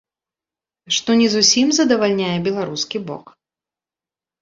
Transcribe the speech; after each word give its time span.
Што 0.97 1.09
не 1.19 1.27
зусім 1.35 1.67
задавальняе 1.81 2.33
беларускі 2.51 2.97
бок. 3.11 3.25